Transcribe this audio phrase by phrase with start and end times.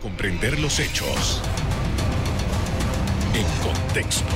[0.00, 1.42] comprender los hechos
[3.34, 4.32] en contexto.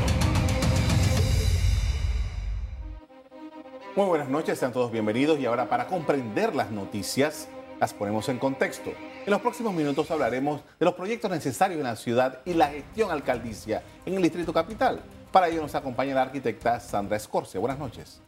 [3.94, 7.48] Muy buenas noches, sean todos bienvenidos y ahora para comprender las noticias
[7.78, 8.90] las ponemos en contexto.
[9.24, 13.10] En los próximos minutos hablaremos de los proyectos necesarios en la ciudad y la gestión
[13.10, 15.00] alcaldicia en el Distrito Capital.
[15.30, 17.60] Para ello nos acompaña la arquitecta Sandra Escorcia.
[17.60, 18.20] Buenas noches.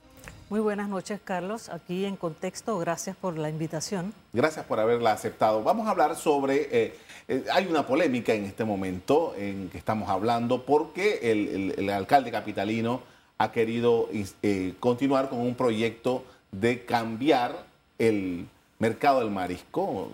[0.51, 1.69] Muy buenas noches, Carlos.
[1.69, 4.13] Aquí en contexto, gracias por la invitación.
[4.33, 5.63] Gracias por haberla aceptado.
[5.63, 6.95] Vamos a hablar sobre, eh,
[7.29, 13.15] eh, hay una polémica en este momento en que estamos hablando porque el alcalde capitalino
[13.39, 14.09] ha querido
[14.43, 17.67] eh, continuar con un proyecto de cambiar
[17.99, 18.46] el
[18.79, 20.09] mercado del marisco,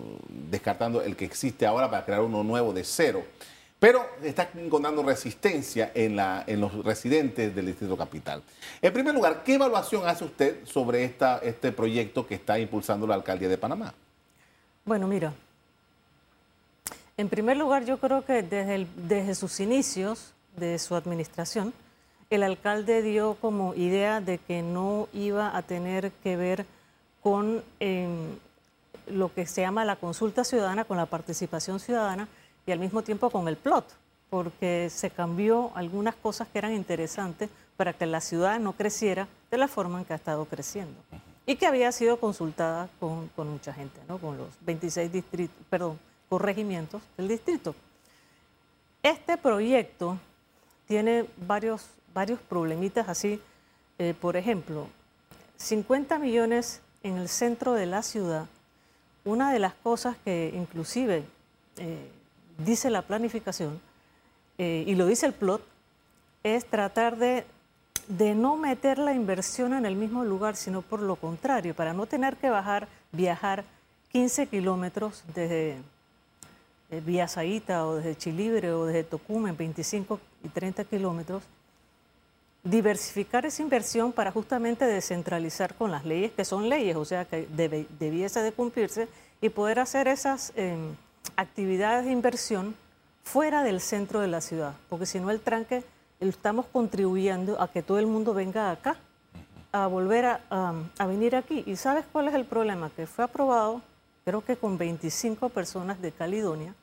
[0.49, 3.23] descartando el que existe ahora para crear uno nuevo de cero.
[3.81, 6.15] Pero está encontrando resistencia en,
[6.61, 8.43] los residentes del Distrito Capital.
[8.79, 13.49] En primer lugar, ¿qué evaluación hace usted sobre este proyecto que está impulsando la alcaldía
[13.49, 13.91] de Panamá?
[14.85, 15.33] Bueno, mira,
[17.17, 21.73] en primer lugar yo creo que desde, sus inicios de su administración,
[22.29, 26.67] el alcalde dio como idea de que no iba a tener que ver
[27.23, 28.37] con em,
[29.07, 32.27] lo que se llama la consulta ciudadana, con la participación ciudadana
[32.65, 33.85] y al mismo tiempo con el plot,
[34.29, 39.57] porque se cambió algunas cosas que eran interesantes para que la ciudad no creciera de
[39.57, 40.99] la forma en que ha estado creciendo
[41.45, 44.19] y que había sido consultada con, mucha gente, ¿no?
[44.19, 47.75] con los 26 distritos, perdón, corregimientos del distrito.
[49.03, 50.17] Este proyecto
[50.87, 53.39] tiene varios varios problemitas así.
[53.97, 54.87] Eh, por ejemplo,
[55.57, 58.47] 50 millones en el centro de la ciudad.
[59.23, 61.23] Una de las cosas que inclusive
[61.77, 62.11] eh,
[62.57, 63.79] dice la planificación
[64.57, 65.61] eh, y lo dice el plot
[66.43, 67.45] es tratar de,
[68.07, 72.05] de no meter la inversión en el mismo lugar, sino por lo contrario, para no
[72.05, 73.63] tener que bajar, viajar
[74.11, 75.77] 15 kilómetros desde
[77.05, 81.43] Vía Saíta o desde Chilibre o desde Tocumen, 25 y 30 kilómetros,
[82.63, 87.47] diversificar esa inversión para justamente descentralizar con las leyes que son leyes, o sea, que
[87.99, 89.07] debiese de cumplirse
[89.39, 90.95] y poder hacer esas em,
[91.35, 92.75] actividades de inversión
[93.23, 95.83] fuera del centro de la ciudad, porque si no el tranque
[96.19, 98.97] estamos contribuyendo a que todo el mundo venga acá,
[99.71, 100.41] a volver a,
[100.97, 101.63] a venir aquí.
[101.65, 102.89] ¿Y sabes cuál es el problema?
[102.89, 103.81] Que fue aprobado,
[104.25, 106.73] creo que con 25 personas de Caledonia.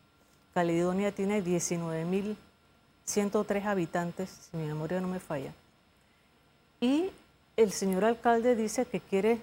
[0.54, 5.52] Caledonia tiene 19.103 habitantes, si mi memoria no me falla.
[6.80, 7.10] Y
[7.56, 9.42] el señor alcalde dice que quiere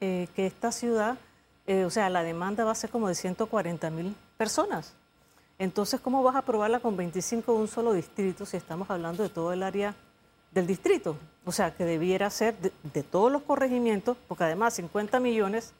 [0.00, 1.16] eh, que esta ciudad,
[1.72, 4.92] eh, o sea, la demanda va a ser como de 140 mil personas.
[5.58, 9.30] Entonces, ¿cómo vas a aprobarla con 25 de un solo distrito si estamos hablando de
[9.30, 9.94] todo el área
[10.50, 11.16] del distrito?
[11.46, 15.72] O sea, que debiera ser de, todos los corregimientos, porque además 50 millones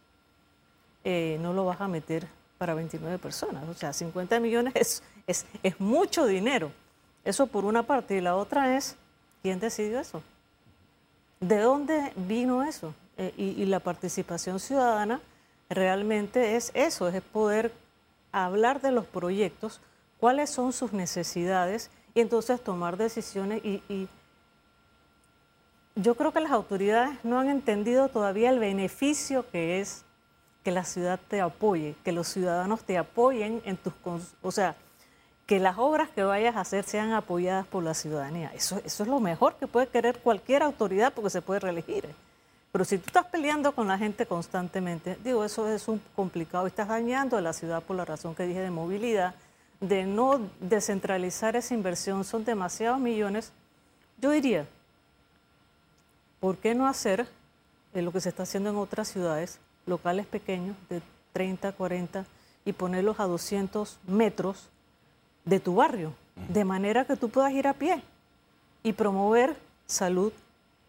[1.04, 2.26] eh, no lo vas a meter
[2.56, 3.68] para 29 personas.
[3.68, 4.72] O sea, 50 millones
[5.26, 6.70] es, es, mucho dinero.
[7.22, 8.16] Eso por una parte.
[8.16, 8.96] Y la otra es,
[9.42, 10.22] ¿quién decidió eso?
[11.38, 12.94] ¿De dónde vino eso?
[13.18, 15.20] Eh, y, la participación ciudadana
[15.74, 17.72] realmente es eso, es poder
[18.32, 19.80] hablar de los proyectos,
[20.18, 23.64] cuáles son sus necesidades y entonces tomar decisiones.
[23.64, 24.08] Y, y
[25.94, 30.04] yo creo que las autoridades no han entendido todavía el beneficio que es
[30.64, 33.92] que la ciudad te apoye, que los ciudadanos te apoyen en tus...
[34.42, 34.76] O sea,
[35.46, 38.52] que las obras que vayas a hacer sean apoyadas por la ciudadanía.
[38.54, 42.08] Eso, eso es lo mejor que puede querer cualquier autoridad porque se puede reelegir.
[42.72, 46.66] Pero si tú estás peleando con la gente constantemente, digo, eso es un complicado.
[46.66, 49.34] Estás dañando a la ciudad por la razón que dije de movilidad,
[49.80, 52.24] de no descentralizar esa inversión.
[52.24, 53.52] Son demasiados millones.
[54.18, 54.66] Yo diría,
[56.40, 57.28] ¿por qué no hacer
[57.92, 61.02] lo que se está haciendo en otras ciudades, locales pequeños de
[61.34, 62.24] 30, 40,
[62.64, 64.68] y ponerlos a 200 metros
[65.44, 66.14] de tu barrio,
[66.48, 68.02] de manera que tú puedas ir a pie
[68.82, 69.56] y promover
[69.86, 70.32] salud,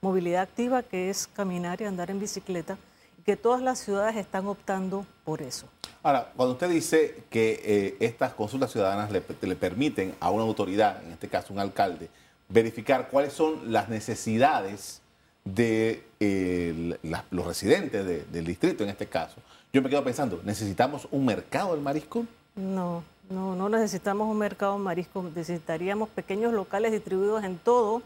[0.04, 2.78] movilidad activa, que es caminar y andar en bicicleta,
[3.26, 5.66] que todas las ciudades están optando por eso.
[6.04, 9.22] Ahora, cuando usted dice que eh, estas consultas ciudadanas le,
[9.56, 12.10] permiten a una autoridad, en este caso un alcalde,
[12.50, 15.02] verificar cuáles son las necesidades
[15.46, 16.98] de eh,
[17.32, 19.38] los residentes del distrito, en este caso,
[19.72, 22.26] yo me quedo pensando, ¿necesitamos un mercado del marisco?
[22.56, 28.04] No, no, no necesitamos un mercado marisco, necesitaríamos pequeños locales distribuidos en todo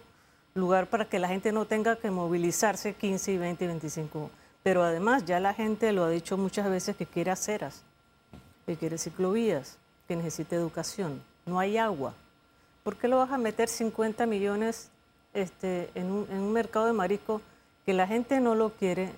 [0.58, 4.32] lugar para que la gente no tenga que movilizarse 15 y 20 y 25.
[4.64, 7.84] Pero además ya la gente lo ha dicho muchas veces que quiere aceras,
[8.66, 9.78] que quiere ciclovías,
[10.08, 11.22] que necesita educación.
[11.46, 12.14] No hay agua.
[12.84, 14.90] ¿Por qué lo vas a meter 50 millones
[15.34, 17.42] este, en, un, en un mercado de marisco
[17.86, 19.12] que la gente no lo quiere,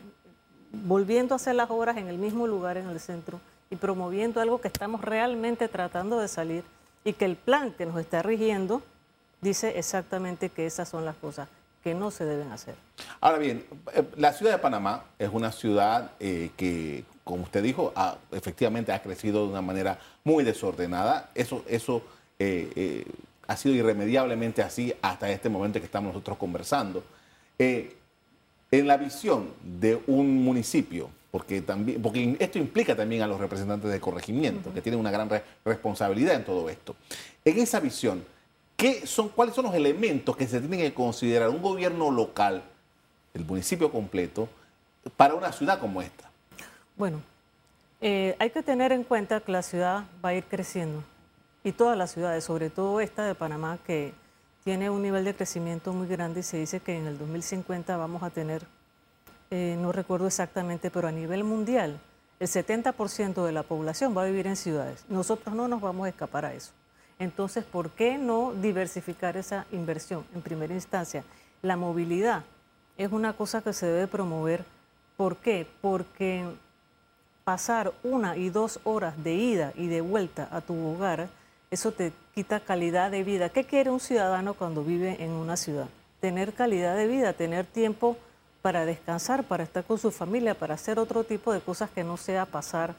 [0.72, 3.40] volviendo a hacer las obras en el mismo lugar, en el centro,
[3.72, 6.64] y promoviendo algo que estamos realmente tratando de salir
[7.04, 8.82] y que el plan que nos está rigiendo
[9.42, 11.48] dice exactamente que esas son las cosas
[11.84, 12.76] que no se deben hacer.
[13.22, 17.94] Ahora bien, eh, la ciudad de Panamá es una ciudad eh, que, como usted dijo,
[18.32, 21.30] efectivamente ha crecido de una manera muy desordenada.
[21.36, 22.04] Eso, eso
[22.38, 23.06] eh,
[23.48, 27.04] ha sido irremediablemente así hasta este momento que estamos nosotros conversando.
[27.58, 33.90] en la visión de un municipio, porque, también, porque esto implica también a los representantes
[33.90, 35.30] de corregimiento, que tienen una gran
[35.66, 36.96] responsabilidad en todo esto.
[37.46, 38.24] En esa visión,
[39.06, 42.64] son, ¿Cuáles son los elementos que se tienen que considerar un gobierno local,
[43.34, 44.48] el municipio completo,
[45.18, 46.30] para una ciudad como esta?
[46.96, 47.22] Bueno,
[48.02, 51.04] eh, hay que tener en cuenta que la ciudad va a ir creciendo
[51.64, 54.14] y todas las ciudades, sobre todo esta de Panamá, que
[54.64, 58.24] tiene un nivel de crecimiento muy grande y se dice que en el 2050 vamos
[58.24, 58.64] a tener,
[59.52, 62.00] eh, no recuerdo exactamente, pero a nivel mundial,
[62.40, 65.04] el 70% de la población va a vivir en ciudades.
[65.10, 66.72] Nosotros no nos vamos a escapar a eso.
[67.20, 70.24] Entonces, ¿por qué no diversificar esa inversión?
[70.34, 71.26] En primera instancia,
[71.62, 72.44] la movilidad
[72.98, 74.64] es una cosa que se debe promover.
[75.18, 75.68] ¿Por qué?
[75.82, 76.46] Porque
[77.44, 81.28] pasar una y dos horas de ida y de vuelta a tu hogar,
[81.72, 83.50] eso te quita calidad de vida.
[83.50, 85.90] ¿Qué quiere un ciudadano cuando vive en una ciudad?
[86.22, 88.16] Tener calidad de vida, tener tiempo
[88.62, 92.16] para descansar, para estar con su familia, para hacer otro tipo de cosas que no
[92.16, 92.96] sea pasar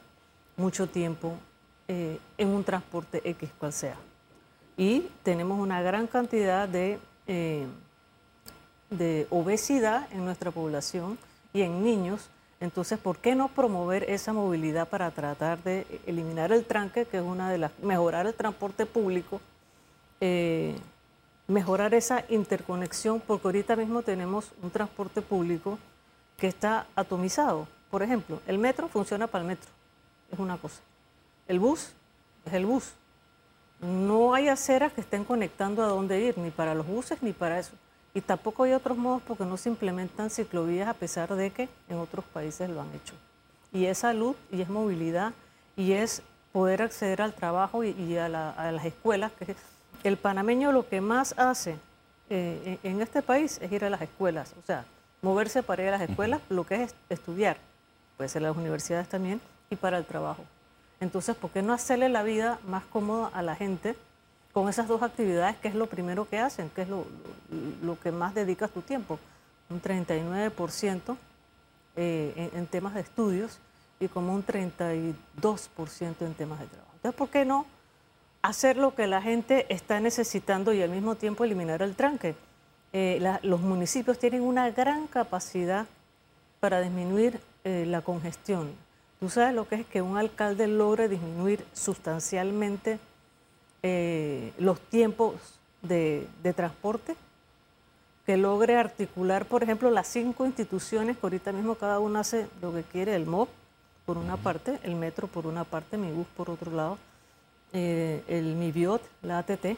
[0.57, 1.33] mucho tiempo
[1.87, 4.10] eh, en un transporte X cual sea
[4.77, 7.67] y tenemos una gran cantidad de, eh,
[8.89, 11.17] de obesidad en nuestra población
[11.53, 12.29] y en niños.
[12.59, 17.23] Entonces, ¿por qué no promover esa movilidad para tratar de eliminar el tranque, que es
[17.23, 19.41] una de las, mejorar el transporte público,
[20.19, 20.75] eh,
[21.47, 25.79] mejorar esa interconexión, porque ahorita mismo tenemos un transporte público
[26.37, 27.67] que está atomizado.
[27.89, 29.69] Por ejemplo, el metro funciona para el metro,
[30.31, 30.81] es una cosa.
[31.47, 31.91] El bus
[32.45, 32.93] es el bus
[33.81, 37.59] no hay aceras que estén conectando a dónde ir, ni para los buses ni para
[37.59, 37.71] eso.
[38.13, 41.97] Y tampoco hay otros modos porque no se implementan ciclovías a pesar de que en
[41.97, 43.13] otros países lo han hecho.
[43.73, 45.33] Y es salud, y es movilidad,
[45.75, 49.31] y es poder acceder al trabajo y, a, las escuelas.
[49.39, 49.55] Que
[50.07, 51.77] el panameño lo que más hace
[52.29, 54.85] eh, en este país es ir a las escuelas, o sea,
[55.21, 57.57] moverse para ir a las escuelas, lo que es estudiar,
[58.17, 59.39] puede ser las universidades también,
[59.69, 60.43] y para el trabajo.
[61.01, 63.95] Entonces, ¿por qué no hacerle la vida más cómoda a la gente
[64.53, 67.05] con esas dos actividades que es lo primero que hacen, que es lo,
[68.01, 69.19] que más dedicas tu tiempo?
[69.71, 71.17] Un 39%
[71.95, 73.57] eh, en, temas de estudios
[73.99, 75.15] y como un 32%
[76.21, 76.91] en temas de trabajo.
[76.95, 77.65] Entonces, ¿por qué no
[78.43, 82.35] hacer lo que la gente está necesitando y al mismo tiempo eliminar el tranque?
[82.93, 85.87] Eh, los municipios tienen una gran capacidad
[86.59, 88.69] para disminuir eh, la congestión
[89.21, 92.97] ¿Tú sabes lo que es que un alcalde logre disminuir sustancialmente
[93.83, 95.35] eh, los tiempos
[95.83, 97.15] de, transporte?
[98.25, 102.73] Que logre articular, por ejemplo, las cinco instituciones que ahorita mismo cada una hace lo
[102.73, 103.47] que quiere, el MOB
[104.07, 106.97] por una parte, el metro por una parte, mi bus por otro lado,
[107.73, 109.77] eh, el MIBIOT, la ATT.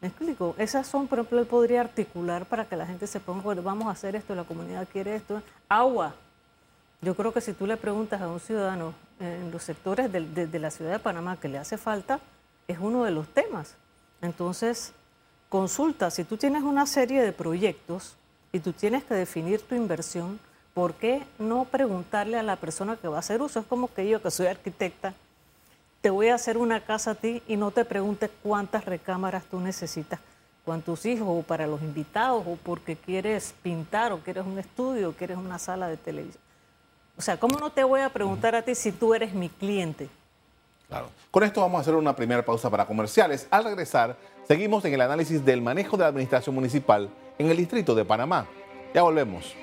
[0.00, 0.54] ¿Me explico?
[0.56, 3.88] Esas son, por ejemplo, él podría articular para que la gente se ponga, bueno, vamos
[3.88, 5.42] a hacer esto, la comunidad quiere esto.
[5.68, 6.14] Agua,
[7.04, 10.70] yo creo que si tú le preguntas a un ciudadano en los sectores de, la
[10.70, 12.18] ciudad de Panamá que le hace falta,
[12.66, 13.76] es uno de los temas.
[14.22, 14.92] Entonces,
[15.48, 18.16] consulta, si tú tienes una serie de proyectos
[18.52, 20.40] y tú tienes que definir tu inversión,
[20.72, 23.60] ¿por qué no preguntarle a la persona que va a hacer uso?
[23.60, 25.12] Es como que yo, que soy arquitecta,
[26.00, 29.60] te voy a hacer una casa a ti y no te preguntes cuántas recámaras tú
[29.60, 30.20] necesitas,
[30.64, 35.12] cuántos hijos, o para los invitados, o porque quieres pintar, o quieres un estudio, o
[35.12, 36.43] quieres una sala de televisión.
[37.16, 40.08] O sea, ¿cómo no te voy a preguntar a ti si tú eres mi cliente?
[40.88, 41.10] Claro.
[41.30, 43.46] Con esto vamos a hacer una primera pausa para comerciales.
[43.50, 44.16] Al regresar,
[44.48, 48.46] seguimos en el análisis del manejo de la administración municipal en el distrito de Panamá.
[48.92, 49.54] Ya volvemos.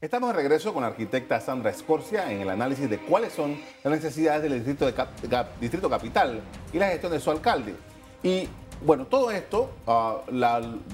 [0.00, 3.92] Estamos de regreso con la arquitecta Sandra Escorcia en el análisis de cuáles son las
[3.92, 6.40] necesidades del distrito, de distrito capital
[6.72, 7.74] y la gestión de su alcalde.
[8.22, 8.48] Y
[8.84, 10.18] bueno, todo esto, ah,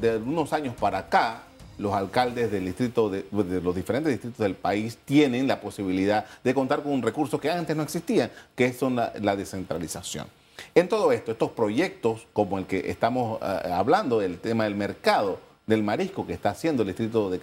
[0.00, 1.43] de unos años para acá,
[1.78, 6.83] los alcaldes del distrito de, los diferentes distritos del país tienen la posibilidad de contar
[6.83, 10.26] con un recurso que antes no existía, que es la, descentralización.
[10.75, 15.38] En todo esto, estos proyectos como el que estamos ah, hablando, del tema del mercado
[15.66, 17.40] del marisco que está haciendo el distrito de,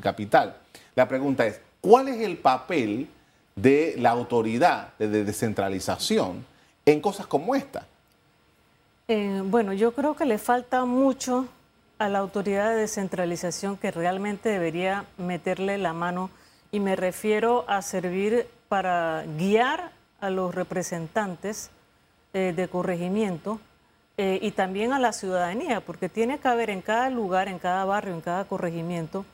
[0.00, 0.56] capital,
[0.94, 3.08] la pregunta es, ¿cuál es el papel
[3.56, 6.44] de la autoridad de descentralización
[6.84, 7.86] en cosas como esta?
[9.14, 11.46] Eh, bueno, yo creo que le falta mucho
[11.98, 16.30] a la autoridad de descentralización que realmente debería meterle la mano
[16.70, 21.68] y me refiero a servir para guiar a los representantes
[22.32, 23.60] eh, de corregimiento
[24.16, 27.84] eh, y también a la ciudadanía, porque tiene que haber en cada lugar, en cada
[27.84, 29.26] barrio, en cada corregimiento,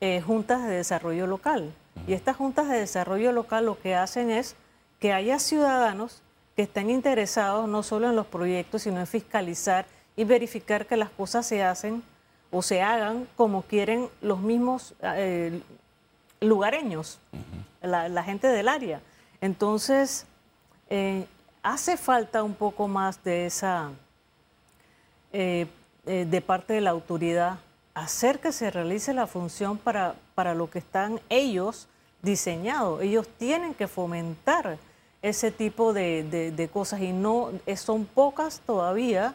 [0.00, 1.72] eh, juntas de desarrollo local.
[2.06, 4.54] Y estas juntas de desarrollo local lo que hacen es
[5.00, 6.22] que haya ciudadanos
[6.56, 11.10] que estén interesados no solo en los proyectos, sino en fiscalizar y verificar que las
[11.10, 12.02] cosas se hacen
[12.50, 15.60] o se hagan como quieren los mismos eh,
[16.40, 17.18] lugareños,
[17.82, 19.00] la, gente del área.
[19.40, 20.26] Entonces,
[20.88, 21.26] eh,
[21.62, 23.90] hace falta un poco más de esa,
[25.32, 25.66] eh,
[26.04, 27.58] de parte de la autoridad,
[27.94, 31.88] hacer que se realice la función para, para lo que están ellos
[32.22, 33.02] diseñados.
[33.02, 34.78] Ellos tienen que fomentar
[35.24, 39.34] ese tipo de, cosas y no son pocas todavía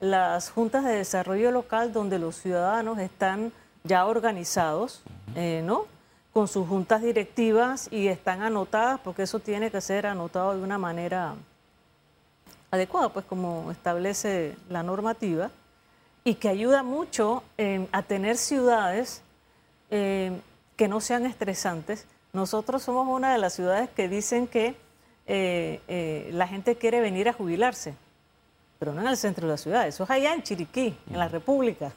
[0.00, 3.52] las juntas de desarrollo local donde los ciudadanos están
[3.84, 5.02] ya organizados,
[5.36, 5.86] eh, ¿no?
[6.32, 10.76] Con sus juntas directivas y están anotadas, porque eso tiene que ser anotado de una
[10.76, 11.34] manera
[12.72, 15.52] adecuada, pues como establece la normativa,
[16.24, 17.44] y que ayuda mucho
[17.92, 19.22] a tener ciudades
[19.90, 20.32] eh,
[20.76, 22.06] que no sean estresantes.
[22.32, 24.74] Nosotros somos una de las ciudades que dicen que
[25.26, 27.94] eh, la gente quiere venir a jubilarse
[28.82, 31.28] pero no en el centro de la ciudad, eso es allá en Chiriquí, en la
[31.28, 31.92] República.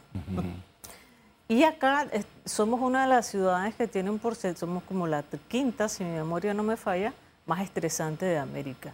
[1.48, 2.06] Y acá
[2.46, 6.12] somos una de las ciudades que tiene un porcentaje, somos como la quinta, si mi
[6.12, 7.12] memoria no me falla,
[7.48, 8.94] más estresante de América.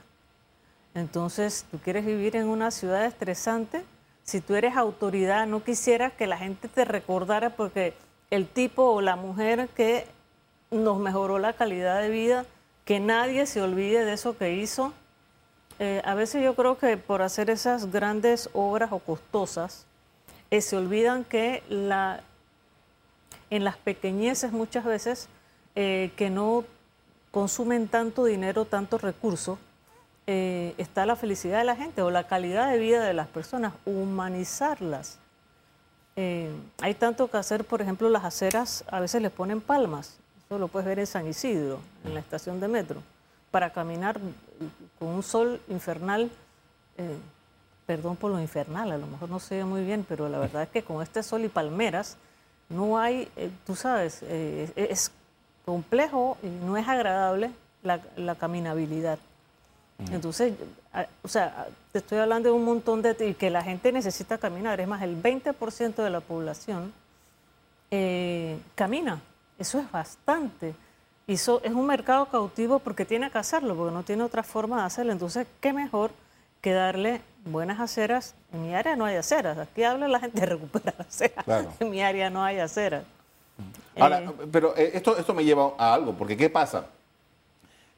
[0.96, 3.84] Entonces, tú quieres vivir en una ciudad estresante,
[4.24, 7.94] si tú eres autoridad, no quisieras que la gente te recordara porque
[8.30, 10.08] el tipo o la mujer que
[10.72, 12.46] nos mejoró la calidad de vida,
[12.92, 14.92] que nadie se olvide de eso que hizo
[15.80, 19.86] eh, a veces yo creo que por hacer esas grandes obras o costosas,
[20.50, 21.64] eh, se olvidan que
[23.50, 25.30] en las pequeñeces muchas veces
[25.76, 26.66] eh, que no
[27.32, 29.58] consumen tanto dinero, tanto recursos,
[30.28, 35.18] está la felicidad de la gente o la calidad de vida de las personas, humanizarlas.
[36.16, 40.21] hay tanto que hacer, por ejemplo, las aceras a veces les ponen palmas,
[40.52, 43.02] eso lo puedes ver en San Isidro, en la estación de metro
[43.52, 44.20] para caminar
[45.00, 46.30] con un sol infernal,
[46.98, 47.16] eh,
[47.86, 50.64] perdón por lo infernal, a lo mejor no se ve muy bien, pero la verdad
[50.64, 52.18] es que con este sol y palmeras
[52.68, 55.14] no hay, eh, tú sabes, eh, es
[55.64, 59.20] complejo y no es agradable la, caminabilidad.
[60.12, 60.54] Entonces,
[61.24, 63.16] o sea, te estoy hablando de un montón de...
[63.26, 64.82] y que la gente necesita caminar.
[64.82, 66.92] Es más, el 20% de la población
[68.76, 69.22] camina.
[69.62, 70.74] Eso es bastante.
[71.28, 74.86] Y es un mercado cautivo porque tiene que hacerlo, porque no tiene otra forma de
[74.88, 75.12] hacerlo.
[75.12, 76.10] Entonces, ¿qué mejor
[76.62, 78.34] que darle buenas aceras?
[78.52, 79.60] En mi área no hay aceras.
[79.60, 81.46] Aquí habla la gente de recuperar aceras.
[81.80, 83.04] En mi área no hay aceras.
[84.00, 86.88] Ahora, eh, pero eh, esto, esto me lleva a algo, porque ¿qué pasa?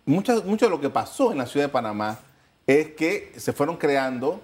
[0.05, 2.19] Mucho, mucho de lo que pasó en la ciudad de Panamá
[2.67, 4.43] es que se fueron creando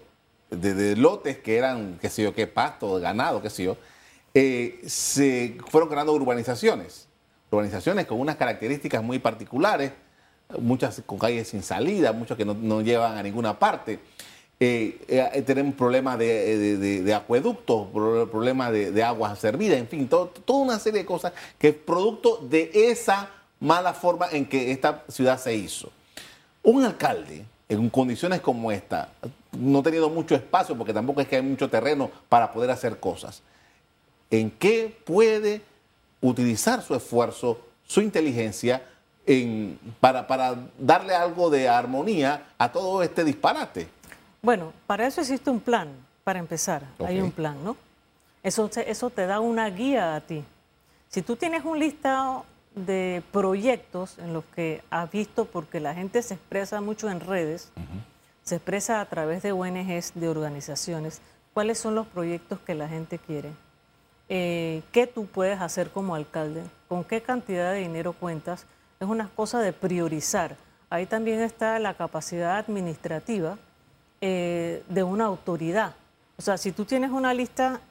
[0.49, 3.75] de, lotes que eran, qué sé yo, qué pasto, ganado, qué sé yo,
[4.33, 7.08] eh, se fueron creando urbanizaciones
[7.51, 9.91] urbanizaciones con unas características muy particulares,
[10.59, 13.99] muchas con calles sin salida, muchas que no, llevan a ninguna parte.
[14.61, 21.01] Eh, eh, tenemos problemas de, acueductos, problemas de, agua servida, en fin, toda una serie
[21.01, 23.29] de cosas que es producto de esa
[23.59, 25.91] mala forma en que esta ciudad se hizo.
[26.63, 29.09] Un alcalde, en condiciones como esta,
[29.57, 33.41] no teniendo mucho espacio, porque tampoco es que hay mucho terreno para poder hacer cosas,
[34.29, 35.61] ¿en qué puede
[36.21, 38.81] utilizar su esfuerzo, su inteligencia
[39.99, 43.87] para, darle algo de armonía a todo este disparate.
[44.41, 45.89] Bueno, para eso existe un plan,
[46.23, 46.83] para empezar.
[47.05, 47.75] Hay un plan, ¿no?
[48.41, 50.43] Eso, eso te da una guía a ti.
[51.09, 56.21] Si tú tienes un listado de proyectos en los que has visto, porque la gente
[56.21, 57.69] se expresa mucho en redes,
[58.43, 61.21] se expresa a través de ONGs, de organizaciones,
[61.53, 63.51] cuáles son los proyectos que la gente quiere
[64.29, 68.65] eh, qué tú puedes hacer como alcalde, con qué cantidad de dinero cuentas,
[68.99, 70.55] es una cosa de priorizar.
[70.91, 73.57] Ahí también está la capacidad administrativa
[74.21, 75.95] eh, de una autoridad.
[76.37, 77.81] O sea, si tú tienes una lista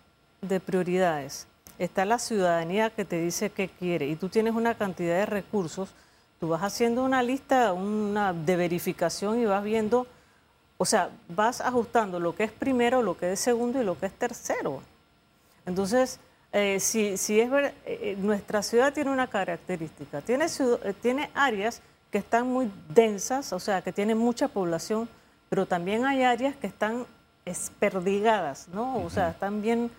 [0.41, 1.47] de prioridades,
[1.79, 5.91] está la ciudadanía que te dice qué quiere y tú tienes una cantidad de recursos,
[6.39, 10.07] tú vas haciendo una lista una de verificación y vas viendo,
[10.77, 14.07] o sea, vas ajustando lo que es primero, lo que es segundo y lo que
[14.07, 14.83] es tercero.
[15.67, 16.21] Entonces,
[16.53, 20.47] eh, si, si, es ver, eh, eh, nuestra ciudad tiene una característica, tiene,
[21.03, 25.09] tiene áreas que están muy densas, o sea, que tienen mucha población,
[25.51, 27.07] pero también hay áreas que están
[27.45, 28.99] esperdigadas, ¿no?
[29.05, 29.91] O sea, están bien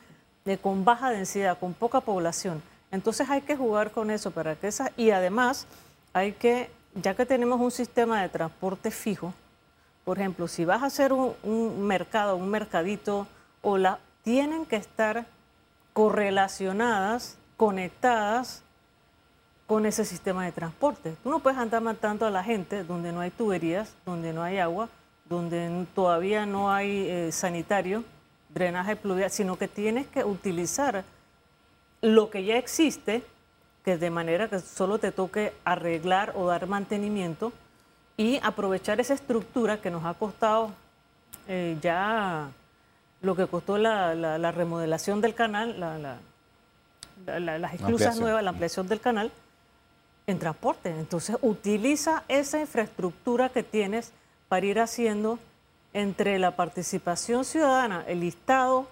[0.61, 2.61] con baja densidad, con poca población.
[2.91, 5.67] Entonces hay que jugar con eso para que esa y además
[6.13, 9.33] hay que, ya que tenemos un sistema de transporte fijo,
[10.03, 13.27] por ejemplo, si vas a hacer un, mercado, un mercadito,
[13.61, 15.27] o la, tienen que estar
[15.93, 18.63] correlacionadas, conectadas
[19.67, 21.15] con ese sistema de transporte.
[21.23, 24.57] Tú no puedes andar matando a la gente donde no hay tuberías, donde no hay
[24.57, 24.89] agua,
[25.25, 28.03] donde todavía no hay eh, sanitario,
[28.49, 31.03] drenaje pluvial, sino que tienes que utilizar
[32.01, 33.23] lo que ya existe,
[33.85, 37.53] que de manera que solo te toque arreglar o dar mantenimiento
[38.17, 40.71] y aprovechar esa estructura que nos ha costado
[41.47, 42.49] eh, ya
[43.21, 45.79] lo que costó la, remodelación del canal,
[47.25, 49.31] las esclusas nuevas, la ampliación del canal
[50.27, 50.89] en transporte.
[50.89, 54.11] Entonces utiliza esa infraestructura que tienes
[54.47, 55.39] para ir haciendo
[55.93, 58.87] entre la participación ciudadana, el listado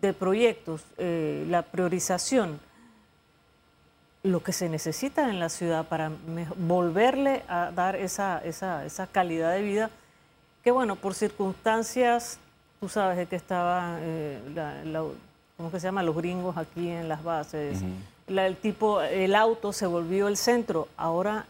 [0.00, 2.60] de proyectos, eh, la priorización,
[4.22, 6.10] lo que se necesita en la ciudad para
[6.56, 9.90] volverle a dar esa, esa, esa, calidad de vida,
[10.62, 12.38] que bueno, por circunstancias,
[12.82, 14.40] tú sabes de que estaba, eh,
[15.56, 16.02] ¿cómo que se llama?
[16.02, 17.78] Los gringos aquí en las bases,
[18.26, 21.46] el tipo, el auto se volvió el centro, ahora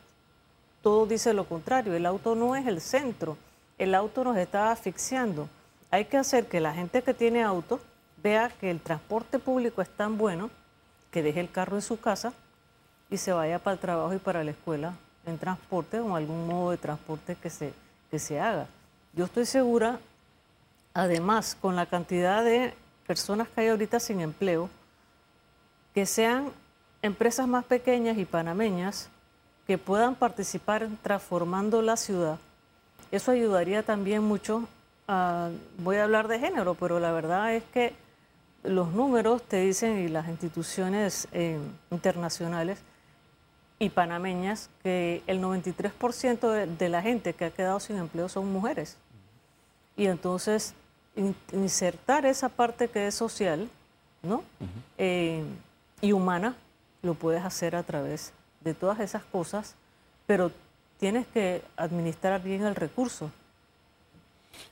[0.83, 3.37] todo dice lo contrario, el auto no es el centro
[3.83, 5.49] el auto nos está asfixiando.
[5.91, 7.81] Hay que hacer que la gente que tiene auto
[8.23, 10.51] vea que el transporte público es tan bueno
[11.11, 12.33] que deje el carro en su casa
[13.11, 14.95] y se vaya para el trabajo y para la escuela
[15.27, 17.73] en transporte o algún modo de transporte que se,
[18.11, 18.67] que se haga.
[19.15, 19.99] Yo estoy segura,
[20.95, 22.75] además, con la cantidad de
[23.07, 24.69] personas que hay ahorita sin empleo,
[25.95, 26.51] que sean
[27.03, 29.09] empresas más pequeñas y panameñas
[29.67, 32.39] que puedan participar transformando la ciudad
[33.13, 34.67] eso ayudaría también mucho,
[35.07, 37.93] a, voy a hablar de género, pero la verdad es que
[38.63, 41.59] los números te dicen y las instituciones eh,
[41.91, 42.79] internacionales
[43.79, 48.97] y panameñas que el 93% de, la gente que ha quedado sin empleo son mujeres.
[49.95, 50.75] Y entonces
[51.53, 53.69] insertar esa parte que es social
[54.23, 54.45] ¿no?
[54.99, 55.43] Eh,
[56.01, 56.57] y humana
[57.03, 59.75] lo puedes hacer a través de todas esas cosas,
[60.27, 60.51] pero
[60.99, 63.31] tienes que administrar bien el recurso.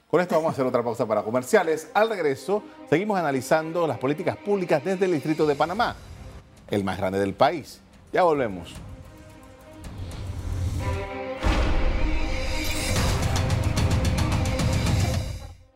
[0.08, 1.88] Con esto vamos a hacer otra pausa para comerciales.
[1.94, 5.96] Al regreso, seguimos analizando las políticas públicas desde el Distrito de Panamá,
[6.68, 7.80] el más grande del país.
[8.12, 8.74] Ya volvemos.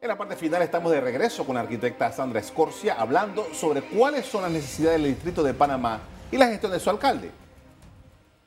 [0.04, 4.26] En la parte final estamos de regreso con la arquitecta Sandra Escorcia hablando sobre cuáles
[4.26, 5.98] son las necesidades del Distrito de Panamá
[6.30, 7.30] y la gestión de su alcalde.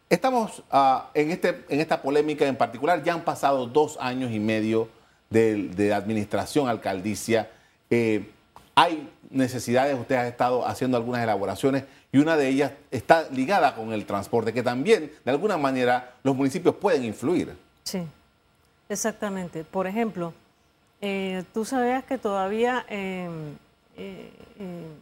[0.08, 4.40] Estamos ah, en, este, en esta polémica en particular, ya han pasado dos años y
[4.40, 4.88] medio
[5.32, 7.50] de, administración alcaldicia.
[7.90, 8.30] Eh,
[8.76, 13.94] hay necesidades, usted ha estado haciendo algunas elaboraciones y una de ellas está ligada con
[13.94, 17.58] el transporte, que también de alguna manera los municipios pueden influir.
[17.84, 18.04] Sí,
[18.90, 19.64] exactamente.
[19.64, 20.34] Por ejemplo,
[21.02, 23.56] eh, tú sabías que todavía em,
[23.96, 24.32] eh,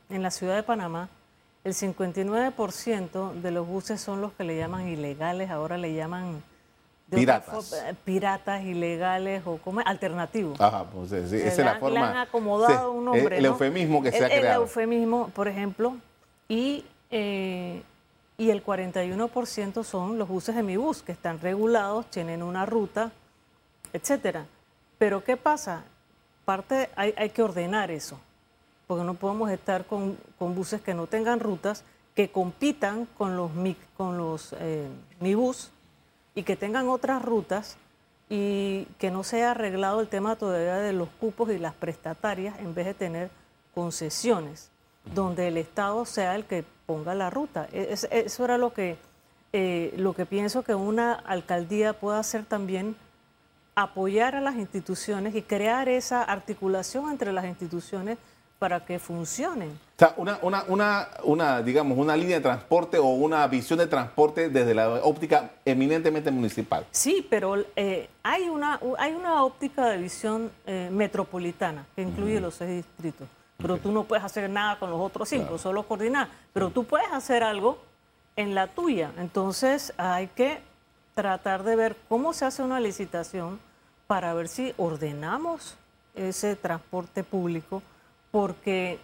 [0.10, 1.10] en la ciudad de Panamá
[1.66, 6.44] el 59% de los buses son los que le llaman ilegales, ahora le llaman...
[7.10, 7.74] Piratas.
[7.74, 10.60] Eh, piratas ilegales o como alternativos.
[10.62, 12.00] Ajá, pues sí, esa es la forma.
[12.00, 13.38] Le han acomodado un nombre.
[13.38, 14.46] El, eufemismo que se ha creado.
[14.46, 15.98] El eufemismo, por ejemplo,
[16.48, 17.82] y, eh,
[18.38, 23.12] y el 41% son los buses de mi bus, que están regulados, tienen una ruta,
[23.92, 24.46] etcétera.
[24.98, 25.84] Pero ¿qué pasa?
[26.46, 28.20] Parte, hay, hay que ordenar eso
[28.88, 33.52] porque no podemos estar con, buses que no tengan rutas, que compitan con los,
[33.98, 34.88] con los eh,
[35.20, 35.72] MIBUS
[36.36, 37.78] y que tengan otras rutas
[38.30, 42.74] y que no sea arreglado el tema todavía de los cupos y las prestatarias en
[42.74, 43.30] vez de tener
[43.74, 44.70] concesiones,
[45.14, 47.68] donde el Estado sea el que ponga la ruta.
[47.72, 48.98] E, eso era lo que,
[49.52, 52.96] eh, lo que pienso que una alcaldía puede hacer también,
[53.76, 58.18] apoyar a las instituciones y crear esa articulación entre las instituciones
[58.58, 59.70] para que funcionen.
[59.70, 63.88] O sea, una, una, una, una, digamos, una línea de transporte o una visión de
[63.88, 66.86] transporte desde la óptica eminentemente municipal.
[66.92, 72.56] Sí, pero eh, hay, una, hay una óptica de visión eh, metropolitana que incluye los
[72.56, 73.28] seis distritos.
[73.58, 76.30] Pero tú no puedes hacer nada con los otros cinco, solo coordinar.
[76.54, 77.78] Pero tú puedes hacer algo
[78.36, 79.12] en la tuya.
[79.18, 80.60] Entonces hay que
[81.16, 83.60] tratar de ver cómo se hace una licitación
[84.06, 85.76] para ver si ordenamos
[86.14, 87.82] ese transporte público
[88.32, 89.00] porque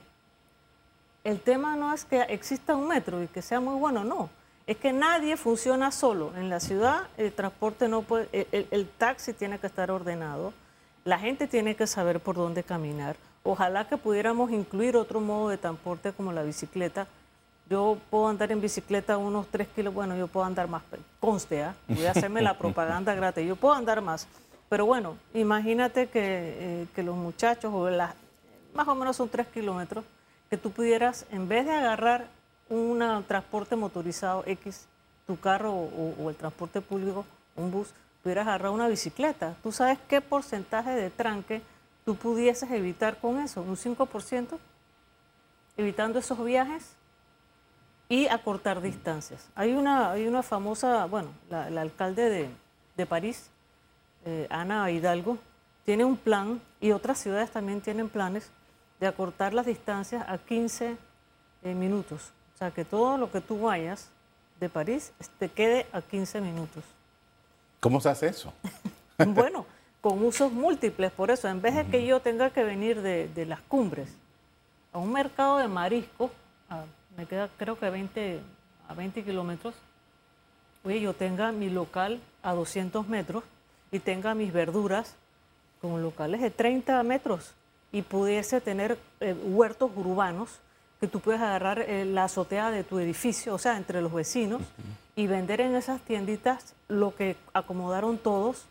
[1.23, 4.29] el tema no es que exista un metro y que sea muy bueno, no.
[4.67, 6.33] Es que nadie funciona solo.
[6.35, 10.53] En la ciudad el transporte no puede, el, taxi tiene que estar ordenado,
[11.05, 13.15] la gente tiene que saber por dónde caminar.
[13.43, 17.07] Ojalá que pudiéramos incluir otro modo de transporte como la bicicleta.
[17.69, 20.83] Yo puedo andar en bicicleta unos 3 kilos, bueno, yo puedo andar más,
[21.19, 21.73] conste, ¿ah?
[21.87, 24.27] voy a hacerme la propaganda gratis, yo puedo andar más.
[24.67, 28.13] Pero bueno, imagínate que, eh, los muchachos, o las,
[28.73, 30.03] más o menos son 3 kilómetros,
[30.49, 32.27] que tú pudieras, en vez de agarrar
[32.69, 34.85] un transporte motorizado X,
[35.27, 37.93] tu carro o, el transporte público, un bus,
[38.23, 39.55] pudieras agarrar una bicicleta.
[39.63, 41.61] ¿Tú sabes qué porcentaje de tranque
[42.05, 43.61] tú pudieses evitar con eso?
[43.61, 44.57] ¿Un 5%?
[45.77, 46.91] Evitando esos viajes
[48.11, 49.47] y acortar distancias.
[49.55, 52.51] Hay una, hay una famosa, bueno, la, alcalde
[52.97, 53.49] de, París,
[54.25, 55.37] eh, Ana Hidalgo,
[55.85, 58.51] tiene un plan y otras ciudades también tienen planes
[58.99, 60.97] de acortar las distancias a 15
[61.63, 62.33] eh, minutos.
[62.53, 64.09] O sea, que todo lo que tú vayas
[64.59, 66.83] de París te quede a 15 minutos.
[67.79, 68.53] ¿Cómo se hace eso?
[69.25, 69.65] bueno,
[70.01, 71.13] con usos múltiples.
[71.13, 74.09] Por eso, en vez de que yo tenga que venir de, las cumbres
[74.91, 76.29] a un mercado de marisco,
[77.17, 78.39] me queda creo que 20,
[78.87, 79.75] a 20 kilómetros,
[80.83, 83.43] oye, yo tenga mi local a 200 metros
[83.91, 85.15] y tenga mis verduras
[85.81, 87.53] con locales de 30 metros
[87.91, 90.59] y pudiese tener eh, huertos urbanos
[90.99, 94.61] que tú puedes agarrar eh, la azotea de tu edificio, o sea, entre los vecinos,
[95.15, 98.65] y vender en esas tienditas lo que acomodaron todos,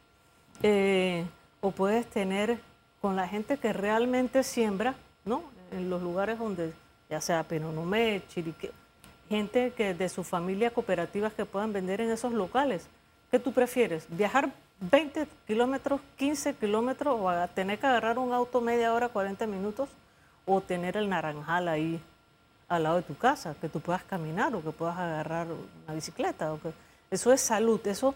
[0.62, 1.26] eh,
[1.60, 2.60] o puedes tener
[3.00, 5.42] con la gente que realmente siembra, ¿no?
[5.72, 6.72] En los lugares donde,
[7.10, 8.70] ya sea Penonomé, Chiriquí,
[9.28, 12.86] gente que de su familia cooperativas que puedan vender en esos locales.
[13.30, 14.06] ¿Qué tú prefieres?
[14.08, 19.88] ¿Viajar 20 kilómetros, 15 kilómetros o tener que agarrar un auto media hora, 40 minutos
[20.46, 22.00] o tener el naranjal ahí
[22.68, 25.48] al lado de tu casa, que tú puedas caminar o que puedas agarrar
[25.84, 26.52] una bicicleta.
[26.52, 26.72] O que,
[27.10, 28.14] eso es salud, eso,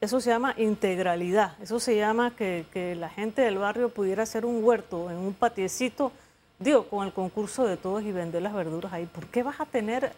[0.00, 4.62] eso se llama integralidad, eso se llama que, la gente del barrio pudiera hacer un
[4.62, 6.12] huerto en un patiecito,
[6.60, 9.06] digo, con el concurso de todos y vender las verduras ahí.
[9.06, 10.12] ¿Por qué vas a tener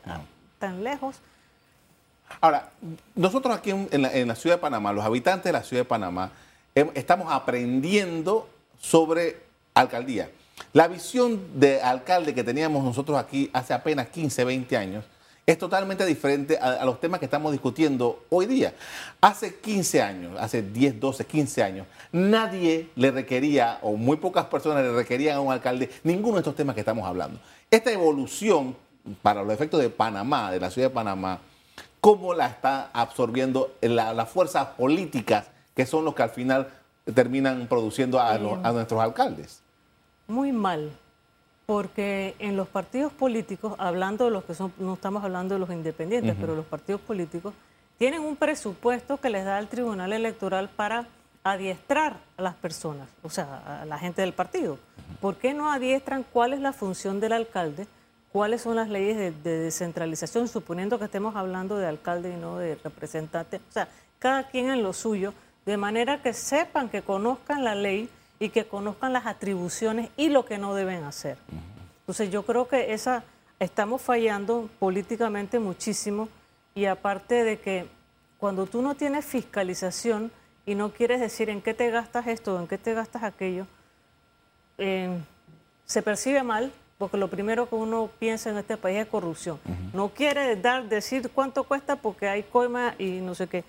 [0.58, 1.20] tan lejos?
[2.40, 2.70] Ahora,
[3.14, 6.32] nosotros aquí en la, ciudad de Panamá, los habitantes de la ciudad de Panamá,
[6.74, 8.48] estamos aprendiendo
[8.80, 9.40] sobre
[9.74, 10.30] alcaldía.
[10.72, 15.04] La visión de alcalde que teníamos nosotros aquí hace apenas 15, 20 años
[15.46, 18.74] es totalmente diferente a, los temas que estamos discutiendo hoy día.
[19.20, 24.84] Hace 15 años, hace 10, 12, 15 años, nadie le requería, o muy pocas personas
[24.84, 27.40] le requerían a un alcalde ninguno de estos temas que estamos hablando.
[27.70, 28.76] Esta evolución
[29.22, 31.40] para los efectos de Panamá, de la ciudad de Panamá,
[32.00, 36.68] cómo la está absorbiendo las fuerzas políticas que son los que al final
[37.14, 39.60] terminan produciendo a, nuestros alcaldes.
[40.28, 40.92] Muy mal,
[41.66, 45.70] porque en los partidos políticos, hablando de los que son, no estamos hablando de los
[45.70, 47.54] independientes, pero los partidos políticos
[47.98, 51.06] tienen un presupuesto que les da el Tribunal Electoral para
[51.44, 54.78] adiestrar a las personas, o sea, a la gente del partido.
[55.20, 57.86] ¿Por qué no adiestran cuál es la función del alcalde?
[58.32, 62.76] cuáles son las leyes de, descentralización, suponiendo que estemos hablando de alcalde y no de
[62.76, 63.58] representante.
[63.58, 65.34] O sea, cada quien en lo suyo,
[65.66, 68.08] de manera que sepan, que conozcan la ley
[68.42, 71.36] y que conozcan las atribuciones y lo que no deben hacer.
[72.00, 73.22] Entonces yo creo que esa
[73.60, 76.28] estamos fallando políticamente muchísimo
[76.74, 77.86] y aparte de que
[78.38, 80.32] cuando tú no tienes fiscalización
[80.66, 83.68] y no quieres decir en qué te gastas esto o en qué te gastas aquello,
[84.76, 85.16] eh,
[85.84, 89.60] se percibe mal porque lo primero que uno piensa en este país es corrupción.
[89.92, 93.62] No quiere dar, decir cuánto cuesta porque hay coima y no sé qué.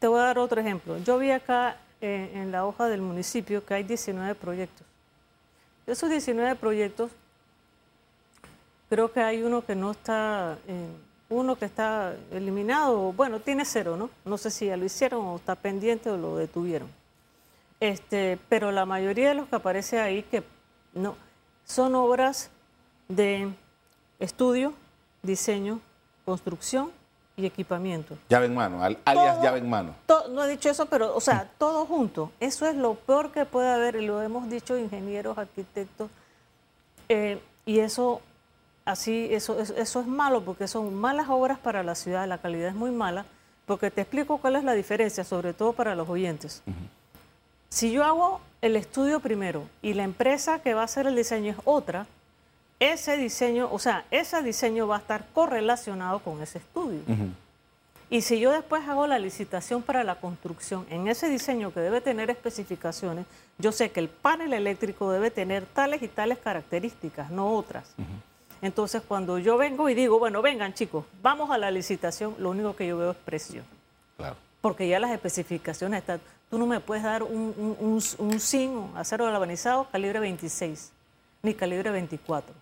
[0.00, 0.98] Te voy a dar otro ejemplo.
[0.98, 4.86] Yo vi acá eh, en la hoja del municipio que hay 19 proyectos.
[5.86, 7.10] De esos 19 proyectos,
[8.90, 10.88] creo que hay uno que no está, eh,
[11.28, 14.10] uno que está eliminado, bueno, tiene cero, ¿no?
[14.24, 16.88] No sé si ya lo hicieron o está pendiente o lo detuvieron.
[17.80, 20.42] Este, pero la mayoría de los que aparece ahí que
[20.94, 21.16] no,
[21.64, 22.50] son obras
[23.08, 23.50] de
[24.18, 24.72] estudio,
[25.22, 25.80] diseño,
[26.24, 26.90] construcción
[27.36, 28.16] y equipamiento.
[28.28, 29.94] Llave en mano, alias llave en mano.
[30.30, 32.32] no he dicho eso, pero, o sea, todo junto.
[32.40, 36.10] Eso es lo peor que puede haber, y lo hemos dicho ingenieros, arquitectos,
[37.08, 38.22] eh, y eso,
[38.84, 42.74] así, eso, eso, es malo, porque son malas obras para la ciudad, la calidad es
[42.74, 43.26] muy mala,
[43.66, 46.62] porque te explico cuál es la diferencia, sobre todo para los oyentes.
[47.68, 51.52] Si yo hago el estudio primero y la empresa que va a hacer el diseño
[51.52, 52.06] es otra,
[52.80, 57.00] ese diseño, o sea, ese diseño va a estar correlacionado con ese estudio.
[58.08, 62.00] Y si yo después hago la licitación para la construcción en ese diseño que debe
[62.00, 63.26] tener especificaciones,
[63.58, 67.94] yo sé que el panel eléctrico debe tener tales y tales características, no otras.
[68.62, 72.76] Entonces, cuando yo vengo y digo, bueno, vengan chicos, vamos a la licitación, lo único
[72.76, 73.62] que yo veo es precio.
[74.16, 74.36] Claro
[74.66, 76.20] porque ya las especificaciones están.
[76.50, 80.90] Tú no me puedes dar un, un, un, zinc, acero galvanizado calibre 26,
[81.44, 82.52] ni calibre 24.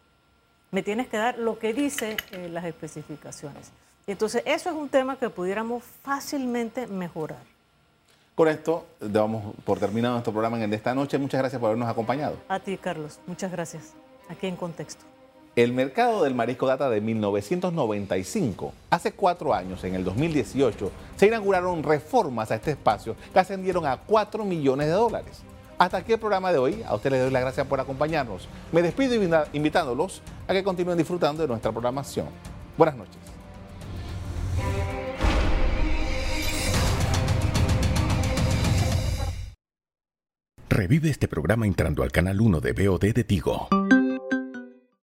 [0.75, 3.71] Me tienes que dar lo que dice eh, las especificaciones.
[4.09, 7.39] Entonces, eso es un tema que pudiéramos fácilmente mejorar.
[8.35, 11.17] Con esto damos por terminado nuestro programa en esta noche.
[11.17, 12.39] Muchas gracias por habernos acompañado.
[12.49, 13.21] A ti, Carlos.
[13.29, 13.93] Muchas gracias.
[14.29, 15.05] Aquí en Contexto.
[15.55, 18.73] El mercado del marisco data de 1995.
[18.91, 23.99] Hace cuatro años, en el 2018, se inauguraron reformas a este espacio que ascendieron a
[23.99, 25.45] 4 millones de dólares.
[25.79, 26.83] Hasta aquí el programa de hoy.
[26.87, 28.49] A ustedes les doy las gracias por acompañarnos.
[28.73, 29.15] Me despido
[29.53, 32.27] invitándolos a que continúen disfrutando de nuestra programación.
[32.77, 33.17] Buenas noches.
[40.69, 43.69] Revive este programa entrando al canal 1 de BOD de Tigo.